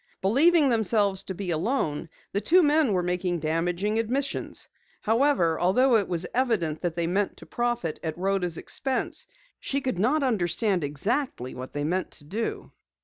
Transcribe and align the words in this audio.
Believing 0.23 0.69
themselves 0.69 1.21
to 1.25 1.35
be 1.35 1.51
alone, 1.51 2.09
the 2.33 2.41
two 2.41 2.63
men 2.63 2.91
were 2.91 3.03
making 3.03 3.37
damaging 3.37 3.99
admissions. 3.99 4.67
However, 5.01 5.59
although 5.59 5.95
it 5.97 6.07
was 6.09 6.25
evident 6.33 6.81
that 6.81 6.95
they 6.95 7.05
meant 7.05 7.37
to 7.37 7.45
profit 7.45 7.99
at 8.03 8.17
Rhoda's 8.17 8.57
expense, 8.57 9.27
she 9.59 9.79
could 9.79 9.99
not 9.99 10.23
understand 10.23 10.83
exactly 10.83 11.53
what 11.53 11.73
they 11.73 11.83
meant 11.83 12.09
to 12.13 12.23
do. 12.23 12.71